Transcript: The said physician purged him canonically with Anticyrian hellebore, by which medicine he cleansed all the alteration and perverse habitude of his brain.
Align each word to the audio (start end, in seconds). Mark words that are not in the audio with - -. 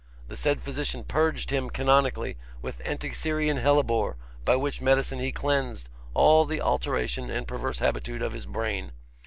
The 0.29 0.35
said 0.35 0.63
physician 0.63 1.03
purged 1.03 1.51
him 1.51 1.69
canonically 1.69 2.35
with 2.59 2.81
Anticyrian 2.85 3.57
hellebore, 3.61 4.15
by 4.43 4.55
which 4.55 4.81
medicine 4.81 5.19
he 5.19 5.31
cleansed 5.31 5.89
all 6.15 6.43
the 6.43 6.59
alteration 6.59 7.29
and 7.29 7.47
perverse 7.47 7.77
habitude 7.77 8.23
of 8.23 8.33
his 8.33 8.47
brain. 8.47 8.93